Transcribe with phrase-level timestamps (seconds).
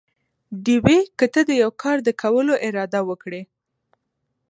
[0.63, 0.99] ډېوې!!
[1.17, 3.41] که ته دې يوه کار د کولو اراده وکړي؟